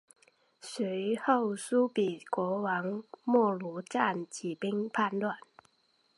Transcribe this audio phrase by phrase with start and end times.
[0.59, 5.37] 随后苏毗国王没庐赞起兵叛乱。